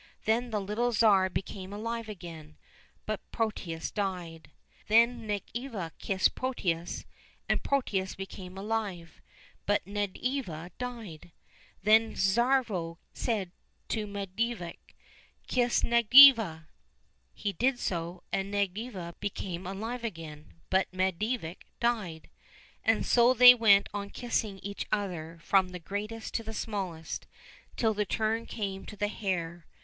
[0.25, 2.57] Then the little Tsar became alive again,
[3.05, 4.49] but Protius died.
[4.87, 7.05] Then Nedviga kissed Protius
[7.47, 9.21] and Protius became alive,
[9.67, 11.31] but Nedviga died.
[11.83, 13.51] Then the Tsarevko said
[13.89, 14.95] to Medvedik,"
[15.47, 16.65] Kiss Nedviga!"
[17.35, 22.27] He did so, and Nedviga became alive again, but Medvedik died.
[22.83, 27.27] And so they went on kissing each other from the greatest to the smallest,
[27.75, 29.67] till the turn came to the hare.